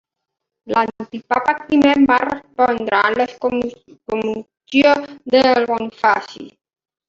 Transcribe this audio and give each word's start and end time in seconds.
L'antipapa 0.75 1.53
Climent 1.59 2.07
va 2.13 2.17
respondre 2.23 3.01
amb 3.11 3.21
l'excomunió 3.23 4.99
de 5.37 5.45
Bonifaci. 5.71 6.53